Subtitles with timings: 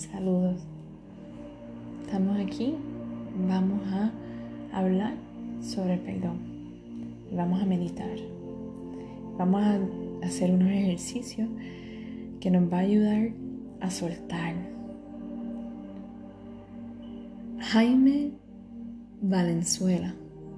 [0.00, 0.56] Saludos.
[2.06, 2.74] Estamos aquí.
[3.46, 4.10] Vamos a
[4.72, 5.12] hablar
[5.60, 6.38] sobre el perdón.
[7.30, 8.16] Vamos a meditar.
[9.36, 9.78] Vamos a
[10.22, 11.50] hacer unos ejercicios
[12.40, 13.28] que nos va a ayudar
[13.82, 14.54] a soltar.
[17.58, 18.30] Jaime
[19.20, 20.14] Valenzuela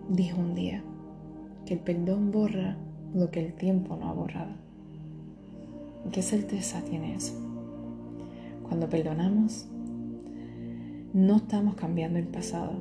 [0.09, 0.85] dijo un día
[1.67, 2.77] que el perdón borra
[3.13, 4.53] lo que el tiempo no ha borrado.
[6.13, 7.52] ¿Qué certeza tiene eso?
[8.73, 9.67] Cuando perdonamos,
[11.13, 12.73] no estamos cambiando el pasado,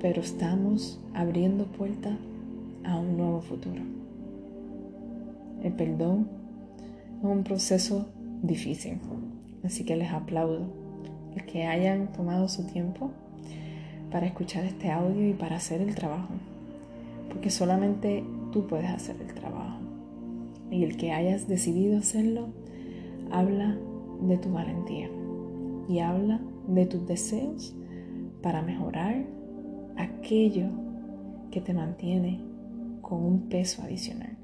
[0.00, 2.14] pero estamos abriendo puertas
[2.82, 3.82] a un nuevo futuro.
[5.62, 6.26] El perdón
[7.18, 8.08] es un proceso
[8.42, 8.98] difícil,
[9.62, 10.62] así que les aplaudo
[11.36, 13.10] el que hayan tomado su tiempo
[14.10, 16.32] para escuchar este audio y para hacer el trabajo,
[17.28, 19.80] porque solamente tú puedes hacer el trabajo.
[20.70, 22.48] Y el que hayas decidido hacerlo
[23.30, 23.76] habla
[24.22, 25.08] de tu valentía
[25.88, 27.74] y habla de tus deseos
[28.42, 29.24] para mejorar
[29.96, 30.68] aquello
[31.50, 32.40] que te mantiene
[33.00, 34.36] con un peso adicional.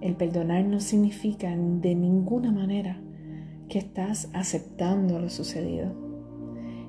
[0.00, 3.00] El perdonar no significa de ninguna manera
[3.68, 5.92] que estás aceptando lo sucedido.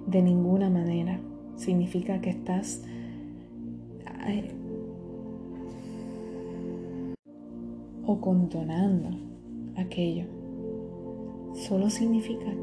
[0.08, 1.20] De ninguna manera
[1.56, 2.84] significa que estás
[8.06, 9.10] o contonando
[9.76, 10.26] aquello
[11.56, 12.54] solo significa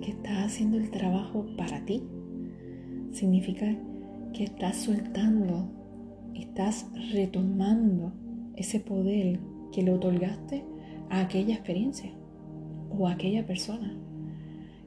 [0.00, 2.02] que estás haciendo el trabajo para ti.
[3.12, 3.76] Significa
[4.32, 5.68] que estás soltando,
[6.34, 8.12] estás retomando
[8.54, 9.40] ese poder
[9.72, 10.64] que le otorgaste
[11.10, 12.12] a aquella experiencia
[12.90, 13.96] o a aquella persona.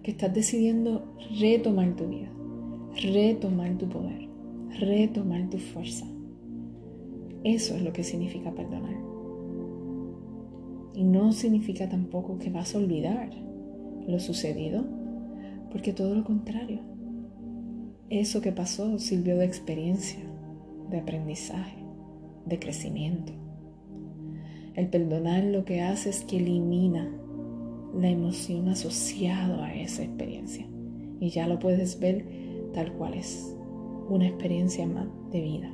[0.04, 2.30] Que estás decidiendo retomar tu vida,
[3.02, 4.30] retomar tu poder,
[4.80, 6.08] retomar tu fuerza.
[7.44, 8.96] Eso es lo que significa perdonar.
[10.94, 13.30] Y no significa tampoco que vas a olvidar
[14.08, 14.86] lo sucedido,
[15.72, 16.80] porque todo lo contrario,
[18.10, 20.20] eso que pasó sirvió de experiencia,
[20.90, 21.78] de aprendizaje,
[22.46, 23.32] de crecimiento.
[24.76, 27.08] El perdonar lo que hace es que elimina
[27.94, 30.66] la emoción asociada a esa experiencia
[31.20, 32.26] y ya lo puedes ver
[32.74, 33.56] tal cual es,
[34.10, 35.72] una experiencia más de vida.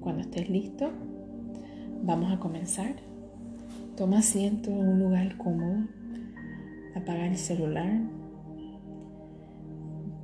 [0.00, 0.90] Cuando estés listo,
[2.02, 2.96] vamos a comenzar.
[3.96, 5.86] Toma asiento en un lugar cómodo
[6.94, 8.00] apagar el celular.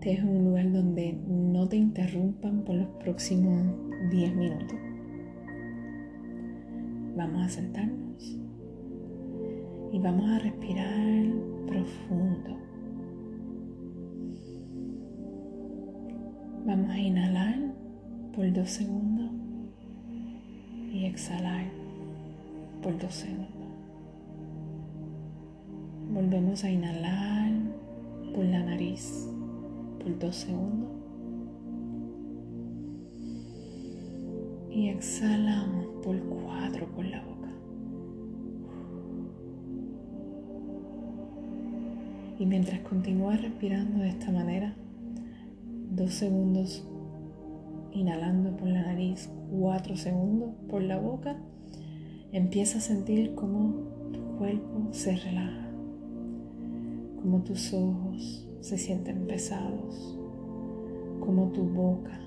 [0.01, 3.75] Deja un lugar donde no te interrumpan por los próximos
[4.11, 4.79] 10 minutos.
[7.17, 8.39] Vamos a sentarnos
[9.93, 11.27] y vamos a respirar
[11.67, 12.57] profundo.
[16.65, 17.59] Vamos a inhalar
[18.35, 19.31] por dos segundos
[20.93, 21.65] y exhalar
[22.83, 23.60] por dos segundos.
[26.13, 27.53] Volvemos a inhalar
[28.35, 29.29] por la nariz
[30.01, 30.91] por dos segundos.
[34.73, 37.49] Y exhalamos por cuatro por la boca.
[42.41, 44.75] Y mientras continúas respirando de esta manera,
[45.93, 46.85] dos segundos
[47.93, 51.37] inhalando por la nariz, cuatro segundos por la boca,
[52.33, 53.75] empieza a sentir cómo
[54.13, 55.70] tu cuerpo se relaja
[57.21, 60.19] como tus ojos se sienten pesados,
[61.21, 62.19] como tu boca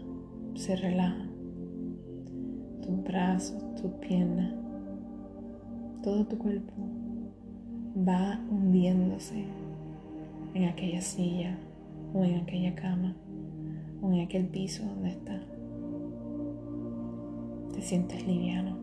[0.55, 1.27] se relaja,
[2.81, 4.53] tus brazos, tus piernas,
[6.03, 6.73] todo tu cuerpo
[7.97, 9.45] va hundiéndose
[10.53, 11.57] en aquella silla
[12.13, 13.15] o en aquella cama
[14.01, 15.41] o en aquel piso donde estás.
[17.73, 18.82] Te sientes liviano.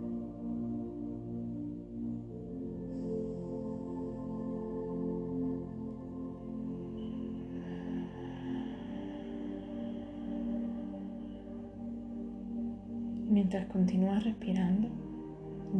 [13.40, 14.88] Mientras continúas respirando,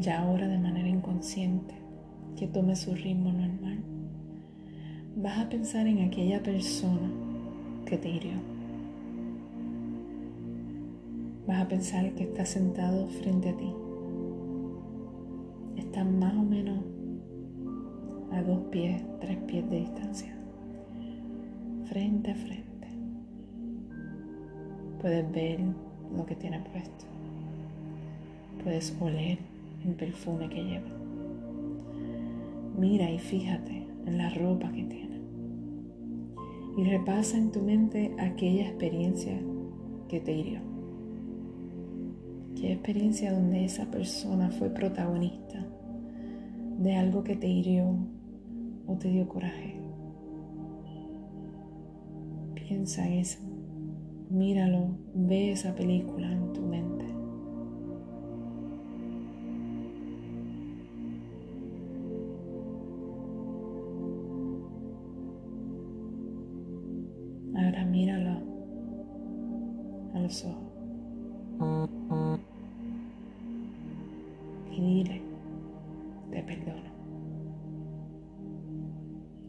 [0.00, 1.74] ya ahora de manera inconsciente,
[2.34, 3.80] que tome su ritmo normal,
[5.14, 7.10] vas a pensar en aquella persona
[7.84, 8.32] que te hirió.
[11.46, 13.70] Vas a pensar que está sentado frente a ti.
[15.76, 16.82] Está más o menos
[18.32, 20.34] a dos pies, tres pies de distancia,
[21.90, 22.88] frente a frente.
[25.02, 25.60] Puedes ver
[26.16, 27.19] lo que tiene puesto.
[28.62, 29.38] Puedes oler
[29.86, 30.88] el perfume que lleva.
[32.78, 35.20] Mira y fíjate en la ropa que tiene.
[36.76, 39.38] Y repasa en tu mente aquella experiencia
[40.08, 40.60] que te hirió.
[42.52, 45.66] Aquella experiencia donde esa persona fue protagonista
[46.78, 47.96] de algo que te hirió
[48.86, 49.76] o te dio coraje.
[52.54, 53.38] Piensa en eso.
[54.30, 56.89] Míralo, ve esa película en tu mente.
[74.72, 75.20] Y dile,
[76.30, 76.90] te perdono.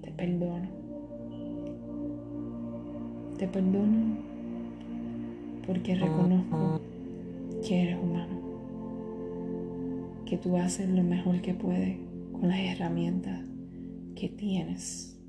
[0.02, 0.68] Te perdono.
[3.38, 4.18] Te perdono
[5.68, 6.82] porque reconozco
[7.66, 8.40] que eres humano,
[10.26, 11.98] que tú haces lo mejor que puedes
[12.32, 13.40] con las herramientas
[14.16, 15.20] que tienes.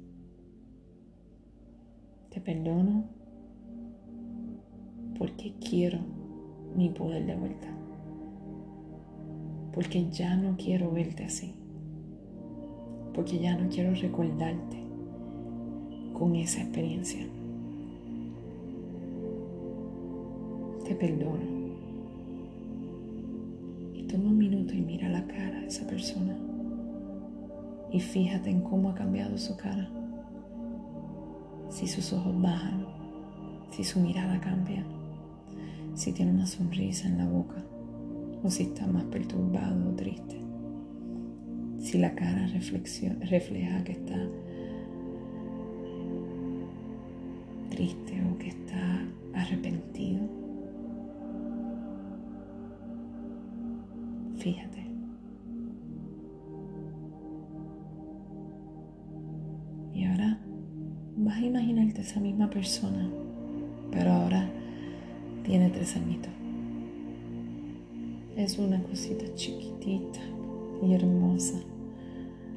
[2.31, 3.22] Te perdono
[5.23, 6.01] porque quiero
[6.75, 7.69] mi poder de vuelta,
[9.73, 11.55] porque ya no quiero verte así,
[13.15, 14.83] porque ya no quiero recordarte
[16.13, 17.25] con esa experiencia.
[20.85, 21.45] Te perdono.
[23.95, 26.37] Y toma un minuto y mira la cara de esa persona.
[27.93, 29.89] Y fíjate en cómo ha cambiado su cara.
[31.71, 32.87] Si sus ojos bajan,
[33.71, 34.85] si su mirada cambia,
[35.95, 37.65] si tiene una sonrisa en la boca
[38.43, 40.41] o si está más perturbado o triste,
[41.79, 44.17] si la cara refleja que está
[47.71, 49.03] triste o que está
[49.35, 50.21] arrepentido.
[54.37, 54.85] Fíjate.
[59.95, 60.39] Y ahora
[61.17, 63.09] vas a imaginarte esa misma persona,
[68.37, 70.21] Es una cosita chiquitita
[70.81, 71.59] y hermosa,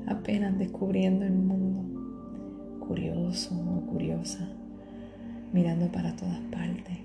[0.05, 4.47] apenas descubriendo el mundo, curioso o curiosa,
[5.53, 6.99] mirando para todas partes,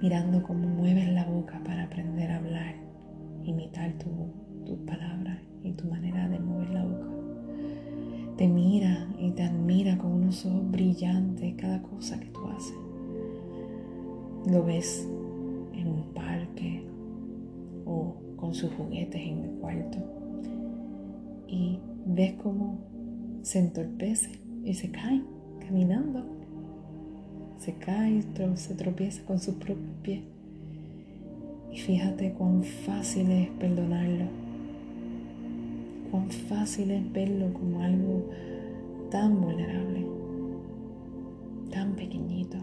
[0.00, 2.76] mirando cómo mueves la boca para aprender a hablar,
[3.42, 7.08] imitar tus palabras y tu manera de mover la boca.
[8.36, 12.83] Te mira y te admira con unos ojos brillantes cada cosa que tú haces.
[14.46, 15.06] Lo ves
[15.72, 16.82] en un parque
[17.84, 19.98] o con sus juguetes en el cuarto
[21.48, 22.78] y ves cómo
[23.42, 25.22] se entorpece y se cae
[25.60, 26.24] caminando.
[27.58, 28.22] Se cae,
[28.56, 30.22] se tropieza con sus propios pies.
[31.72, 34.44] Y fíjate cuán fácil es perdonarlo
[36.14, 38.30] cuán fácil es verlo como algo
[39.10, 40.06] tan vulnerable,
[41.72, 42.56] tan pequeñito.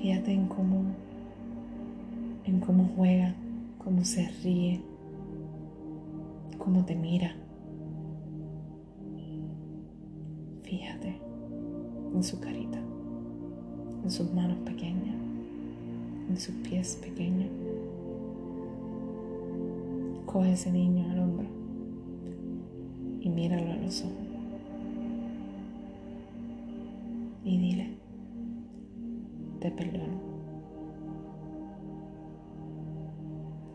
[0.00, 0.84] Fíjate en cómo,
[2.44, 3.34] en cómo juega,
[3.82, 4.80] cómo se ríe,
[6.56, 7.34] cómo te mira.
[10.62, 11.18] Fíjate
[12.14, 12.78] en su carita,
[14.04, 15.16] en sus manos pequeñas,
[16.30, 17.50] en sus pies pequeños.
[20.26, 21.48] Coge ese niño al hombro
[23.20, 24.14] y míralo a los ojos.
[27.44, 27.98] Y dile,
[29.60, 30.18] te perdono.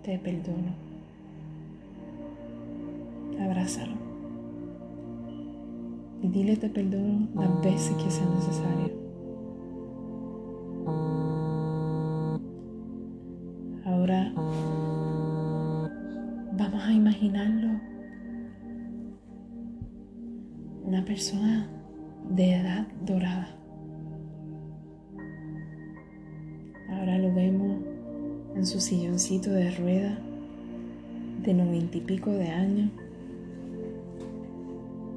[0.03, 0.73] Te perdono.
[3.39, 3.93] Abrázalo.
[6.21, 8.93] Y dile te perdono las veces que sea necesario.
[13.85, 14.31] Ahora
[16.55, 17.79] Vamos a imaginarlo.
[20.83, 21.67] Una persona
[22.29, 23.62] de edad dorada.
[28.63, 30.17] En su silloncito de rueda
[31.41, 32.91] de noventa y pico de años,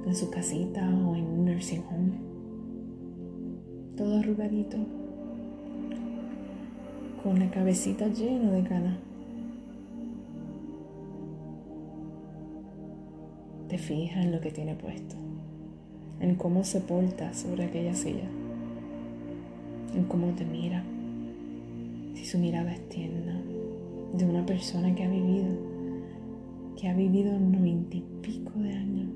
[0.05, 2.13] en su casita o en un nursing home,
[3.97, 4.79] todo arrugadito,
[7.23, 8.99] con la cabecita llena de canas.
[13.69, 15.15] te fijas en lo que tiene puesto,
[16.19, 18.29] en cómo se porta sobre aquella silla,
[19.95, 20.83] en cómo te mira,
[22.27, 23.41] su mirada es tierna,
[24.15, 25.49] de una persona que ha vivido,
[26.77, 29.09] que ha vivido noventa y pico de años,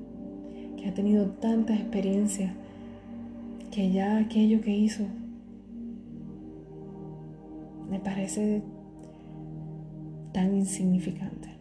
[0.77, 2.53] que ha tenido tantas experiencias,
[3.71, 5.03] que ya aquello que hizo
[7.89, 8.61] me parece
[10.33, 11.51] tan insignificante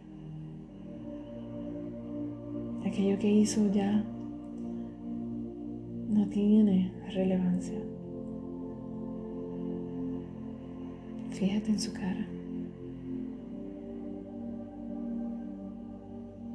[2.90, 4.04] aquello que hizo ya
[6.08, 7.78] no tiene relevancia.
[11.40, 12.26] Fíjate en su cara.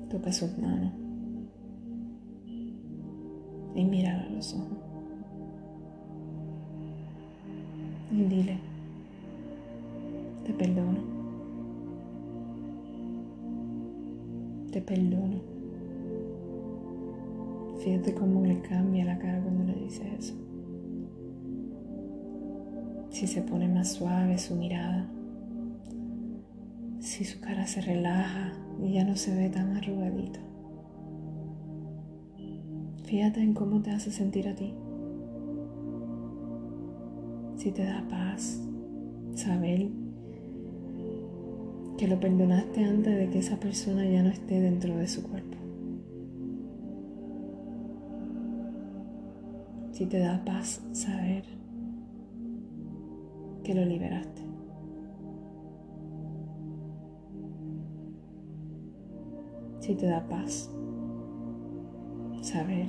[0.09, 0.93] Toca sus manos.
[3.75, 4.77] y mírala a los ojos.
[8.11, 8.57] Y dile,
[10.45, 10.99] te perdono.
[14.71, 15.41] Te perdono.
[17.79, 20.44] Fíjate cómo le cambia la cara cuando le dices eso.
[23.15, 25.07] Si se pone más suave su mirada.
[26.99, 28.51] Si su cara se relaja
[28.83, 30.41] y ya no se ve tan arrugadito.
[33.05, 34.73] Fíjate en cómo te hace sentir a ti.
[37.55, 38.59] Si te da paz
[39.35, 39.87] saber
[41.97, 45.55] que lo perdonaste antes de que esa persona ya no esté dentro de su cuerpo.
[49.93, 51.64] Si te da paz saber
[53.65, 54.43] que lo liberaste.
[59.79, 60.69] Si te da paz
[62.41, 62.87] saber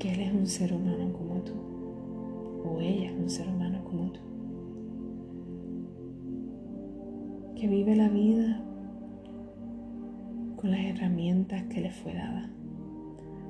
[0.00, 1.52] que Él es un ser humano como tú,
[2.64, 4.20] o ella es un ser humano como tú,
[7.54, 8.60] que vive la vida
[10.56, 12.50] con las herramientas que le fue dada,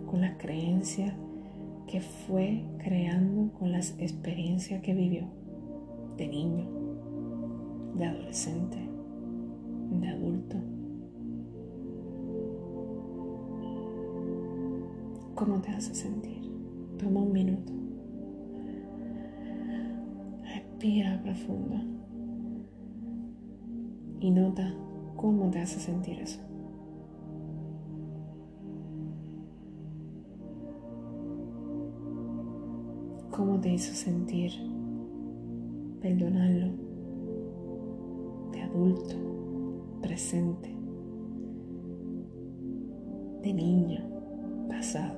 [0.07, 1.15] con las creencias
[1.89, 5.27] que fue creando con las experiencias que vivió
[6.19, 6.69] de niño,
[7.97, 8.77] de adolescente,
[9.91, 10.57] de adulto.
[15.35, 16.43] ¿Cómo te hace sentir?
[16.99, 17.73] Toma un minuto.
[20.45, 21.77] Respira profundo.
[24.21, 24.75] Y nota
[25.17, 26.48] cómo te hace sentir eso.
[33.39, 34.51] ¿Cómo te hizo sentir
[36.01, 36.73] perdonarlo
[38.51, 39.15] de adulto,
[40.03, 40.77] presente,
[43.45, 44.01] de niño,
[44.69, 45.15] pasado?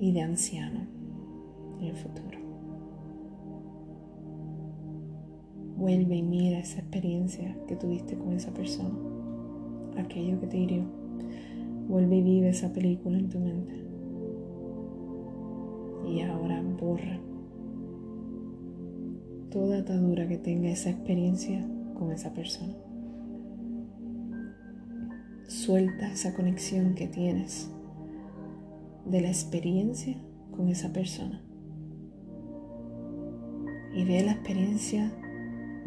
[0.00, 0.86] y de anciano
[1.80, 2.38] en el futuro.
[5.76, 8.98] Vuelve y mira esa experiencia que tuviste con esa persona,
[9.98, 10.82] aquello que te hirió.
[11.88, 13.87] Vuelve y vive esa película en tu mente.
[16.08, 17.20] Y ahora borra
[19.50, 21.66] toda atadura que tenga esa experiencia
[21.98, 22.74] con esa persona.
[25.46, 27.70] Suelta esa conexión que tienes
[29.04, 30.16] de la experiencia
[30.50, 31.42] con esa persona.
[33.94, 35.12] Y ve la experiencia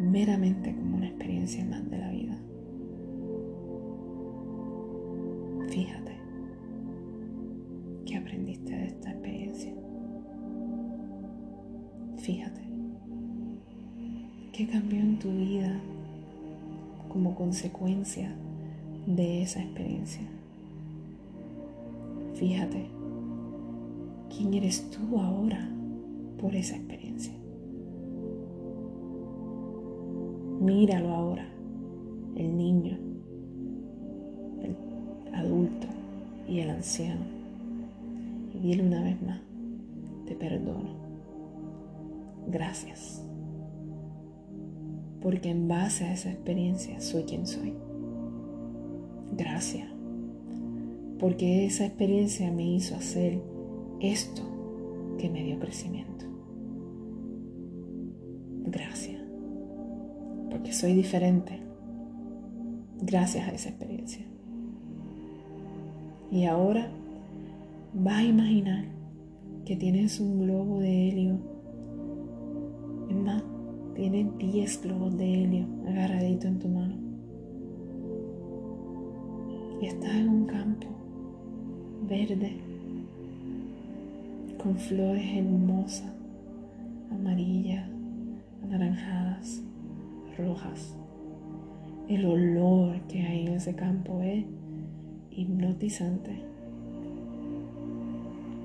[0.00, 2.21] meramente como una experiencia más de la vida.
[12.22, 12.60] Fíjate
[14.52, 15.76] qué cambió en tu vida
[17.08, 18.32] como consecuencia
[19.08, 20.22] de esa experiencia.
[22.34, 22.86] Fíjate
[24.30, 25.68] quién eres tú ahora
[26.40, 27.32] por esa experiencia.
[30.60, 31.48] Míralo ahora,
[32.36, 32.98] el niño,
[34.62, 35.88] el adulto
[36.48, 37.24] y el anciano.
[38.54, 39.40] Y dile una vez más,
[40.28, 41.01] te perdono.
[42.52, 43.22] Gracias.
[45.22, 47.72] Porque en base a esa experiencia soy quien soy.
[49.36, 49.88] Gracias.
[51.18, 53.40] Porque esa experiencia me hizo hacer
[54.00, 54.42] esto
[55.18, 56.26] que me dio crecimiento.
[58.64, 59.20] Gracias,
[60.50, 61.60] porque soy diferente
[63.02, 64.24] gracias a esa experiencia.
[66.30, 66.88] Y ahora
[67.94, 68.84] va a imaginar
[69.64, 71.51] que tienes un globo de helio.
[74.02, 76.96] Tienes 10 globos de helio agarradito en tu mano.
[79.80, 80.88] Y estás en un campo
[82.08, 82.56] verde
[84.60, 86.12] con flores hermosas,
[87.12, 87.88] amarillas,
[88.64, 89.62] anaranjadas,
[90.36, 90.96] rojas.
[92.08, 94.44] El olor que hay en ese campo es
[95.30, 96.42] hipnotizante.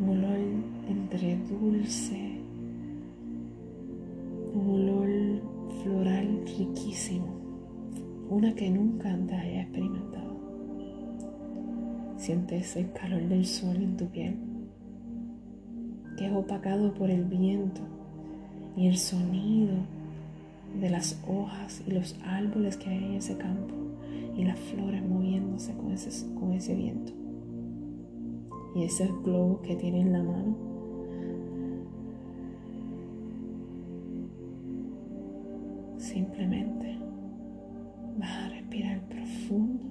[0.02, 0.40] Un olor
[0.90, 2.37] entre dulce,
[6.48, 7.28] riquísimo,
[8.30, 10.38] una que nunca antes haya experimentado.
[12.18, 14.38] Sientes el calor del sol en tu piel
[16.18, 17.82] que es opacado por el viento
[18.76, 19.76] y el sonido
[20.82, 23.74] de las hojas y los árboles que hay en ese campo
[24.36, 27.14] y las flores moviéndose con ese, con ese viento.
[28.76, 30.56] Y ese globo que tiene en la mano
[36.38, 37.00] simplemente
[38.20, 39.84] vas a respirar profundo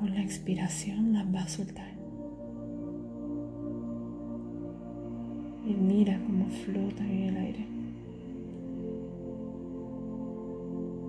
[0.00, 1.92] con la expiración las va a soltar.
[5.64, 7.66] Y mira cómo flotan en el aire.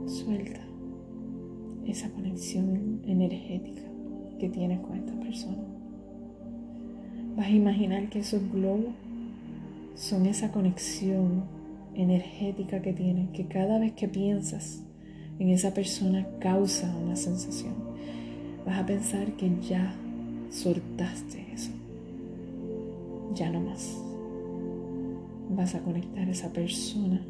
[0.06, 0.62] Suelta
[1.88, 3.82] esa conexión energética
[4.40, 5.64] que tienes con esta persona.
[7.36, 8.94] Vas a imaginar que esos globos
[9.98, 11.46] son esa conexión
[11.96, 14.84] energética que tienen, que cada vez que piensas
[15.40, 17.74] en esa persona causa una sensación.
[18.66, 19.96] Vas a pensar que ya
[20.52, 21.72] soltaste eso.
[23.34, 23.98] Ya no más.
[25.50, 27.26] Vas a conectar esa persona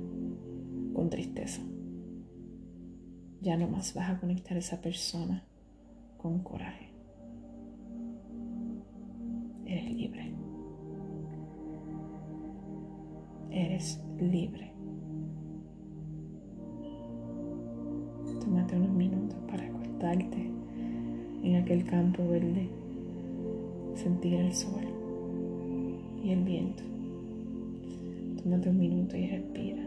[0.93, 1.61] con tristeza.
[3.41, 5.45] Ya no más vas a conectar esa persona
[6.17, 6.86] con coraje.
[13.57, 14.71] Eres libre.
[18.39, 20.51] Tómate unos minutos para acostarte
[21.41, 22.69] en aquel campo verde,
[23.95, 24.83] sentir el sol
[26.23, 26.83] y el viento.
[28.43, 29.86] Tómate un minuto y respira.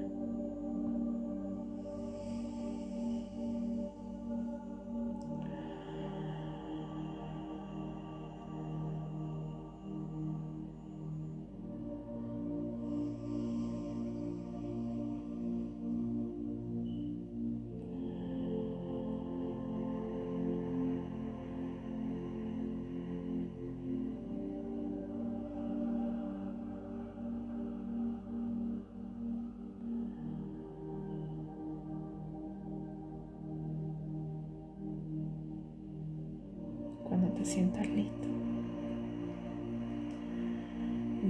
[37.41, 38.29] Te sientas listo.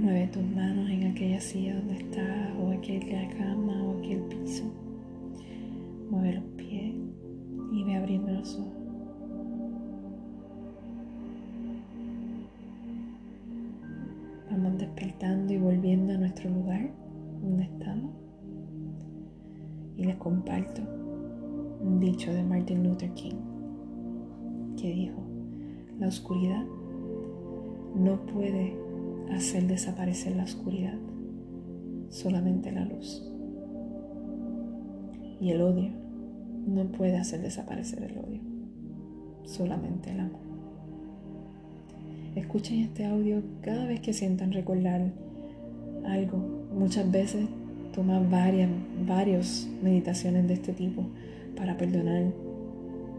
[0.01, 4.63] Mueve tus manos en aquella silla donde estás, o aquella cama, o aquel piso.
[6.09, 6.95] Mueve los pies
[7.71, 8.73] y ve abriendo los ojos.
[14.51, 16.89] Vamos despertando y volviendo a nuestro lugar
[17.41, 18.11] donde estamos.
[19.95, 20.81] Y les comparto
[21.79, 23.35] un dicho de Martin Luther King
[24.75, 25.30] que dijo,
[26.01, 26.65] la oscuridad
[27.95, 28.75] no puede
[29.31, 30.95] hacer desaparecer la oscuridad,
[32.09, 33.23] solamente la luz.
[35.39, 35.91] Y el odio
[36.67, 38.41] no puede hacer desaparecer el odio,
[39.45, 40.41] solamente el amor.
[42.35, 45.11] Escuchen este audio cada vez que sientan recordar
[46.03, 46.39] algo.
[46.75, 47.45] Muchas veces
[47.93, 48.71] toma varias,
[49.07, 51.03] varias meditaciones de este tipo
[51.55, 52.25] para perdonar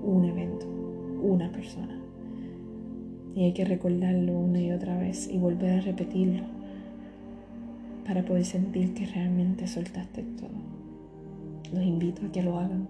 [0.02, 0.66] un evento,
[1.22, 2.01] una persona.
[3.34, 6.42] Y hay que recordarlo una y otra vez y volver a repetirlo
[8.06, 10.50] para poder sentir que realmente soltaste todo.
[11.72, 12.88] Los invito a que lo hagan.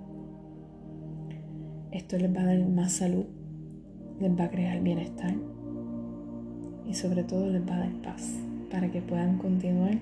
[1.92, 3.26] Esto les va a dar más salud,
[4.20, 5.34] les va a crear bienestar
[6.88, 8.34] y sobre todo les va a dar paz
[8.70, 9.98] para que puedan continuar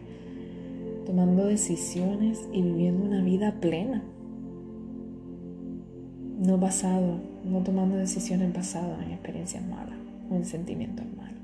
[1.05, 4.03] tomando decisiones y viviendo una vida plena.
[6.39, 10.00] No basado, no tomando decisiones basadas en experiencias malas
[10.31, 11.43] en sentimientos malos.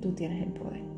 [0.00, 0.97] Tú tienes el poder.